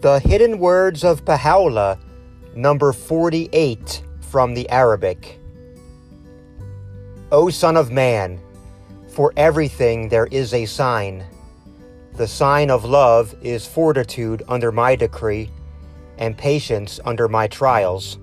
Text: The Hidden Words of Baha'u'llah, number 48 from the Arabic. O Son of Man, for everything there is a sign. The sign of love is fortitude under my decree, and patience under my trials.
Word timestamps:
The 0.00 0.20
Hidden 0.20 0.60
Words 0.60 1.02
of 1.02 1.24
Baha'u'llah, 1.24 1.98
number 2.54 2.92
48 2.92 4.04
from 4.20 4.54
the 4.54 4.68
Arabic. 4.70 5.40
O 7.32 7.50
Son 7.50 7.76
of 7.76 7.90
Man, 7.90 8.40
for 9.08 9.32
everything 9.36 10.08
there 10.08 10.26
is 10.26 10.54
a 10.54 10.66
sign. 10.66 11.26
The 12.12 12.28
sign 12.28 12.70
of 12.70 12.84
love 12.84 13.34
is 13.42 13.66
fortitude 13.66 14.44
under 14.46 14.70
my 14.70 14.94
decree, 14.94 15.50
and 16.16 16.38
patience 16.38 17.00
under 17.04 17.26
my 17.26 17.48
trials. 17.48 18.18